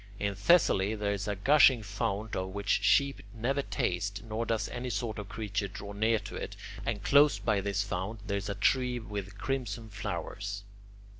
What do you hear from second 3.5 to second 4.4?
taste,